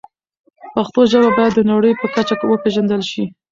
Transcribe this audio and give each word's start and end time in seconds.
پښتو 0.75 1.01
ژبه 1.11 1.29
باید 1.37 1.53
د 1.55 1.61
نړۍ 1.71 1.93
په 2.01 2.05
کچه 2.15 2.33
وپیژندل 2.51 3.01
شي. 3.11 3.23